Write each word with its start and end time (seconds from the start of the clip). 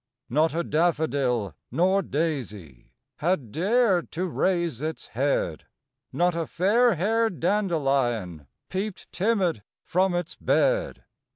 Not 0.31 0.55
a 0.55 0.63
daffodil 0.63 1.53
nor 1.69 2.01
daisy 2.01 2.93
Had 3.17 3.51
dared 3.51 4.11
to 4.13 4.25
raise 4.25 4.81
its 4.81 5.05
head; 5.09 5.65
Not 6.11 6.33
a 6.33 6.47
fairhaired 6.47 7.39
dandelion 7.39 8.47
Peeped 8.69 9.11
timid 9.11 9.61
from 9.83 10.15
its 10.15 10.33
bed; 10.33 10.85
THE 10.87 10.93
CROCUSES. 10.93 11.03